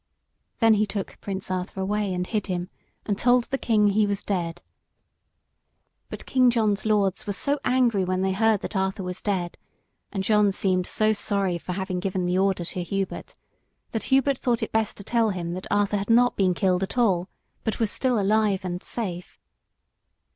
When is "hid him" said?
2.25-2.71